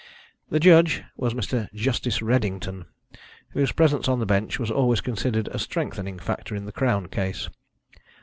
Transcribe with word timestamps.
The 0.49 0.59
judge 0.59 1.03
was 1.15 1.35
Mr. 1.35 1.71
Justice 1.75 2.23
Redington, 2.23 2.85
whose 3.49 3.71
presence 3.71 4.07
on 4.07 4.17
the 4.17 4.25
bench 4.25 4.57
was 4.57 4.71
always 4.71 4.99
considered 4.99 5.47
a 5.49 5.59
strengthening 5.59 6.17
factor 6.17 6.55
in 6.55 6.65
the 6.65 6.71
Crown 6.71 7.07
case. 7.07 7.49